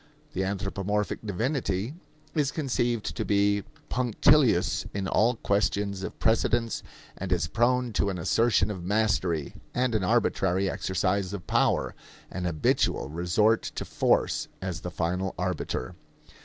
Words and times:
The 0.33 0.43
anthropomorphic 0.43 1.19
divinity 1.23 1.93
is 2.33 2.49
conceived 2.49 3.15
to 3.15 3.23
be 3.23 3.61
punctilious 3.87 4.83
in 4.95 5.07
all 5.07 5.35
questions 5.35 6.01
of 6.01 6.17
precedence 6.17 6.81
and 7.19 7.31
is 7.31 7.45
prone 7.45 7.93
to 7.93 8.09
an 8.09 8.17
assertion 8.17 8.71
of 8.71 8.83
mastery 8.83 9.53
and 9.75 9.93
an 9.93 10.03
arbitrary 10.03 10.67
exercise 10.67 11.33
of 11.33 11.45
power 11.45 11.93
an 12.31 12.45
habitual 12.45 13.09
resort 13.09 13.61
to 13.75 13.85
force 13.85 14.47
as 14.59 14.81
the 14.81 14.89
final 14.89 15.35
arbiter. 15.37 15.93